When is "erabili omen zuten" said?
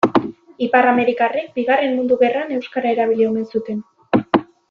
2.95-3.87